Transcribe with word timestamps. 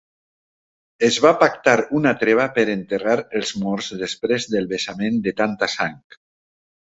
Es 1.09 1.17
va 1.25 1.33
pactar 1.43 1.75
una 1.99 2.13
treva 2.23 2.47
per 2.55 2.63
enterrar 2.77 3.17
els 3.41 3.53
morts 3.65 3.91
després 4.05 4.49
del 4.55 4.67
vessament 4.73 5.21
de 5.29 5.35
tanta 5.43 5.71
sang. 5.77 6.01